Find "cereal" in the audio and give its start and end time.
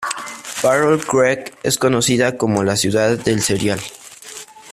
3.43-3.79